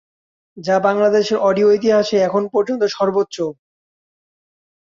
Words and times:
যা 0.57 0.75
বাংলাদেশের 0.79 1.37
অডিও 1.41 1.67
ইতিহাসে 1.71 2.17
এখন 2.27 2.43
পর্যন্ত 2.53 2.83
সর্বোচ্চ। 2.91 3.37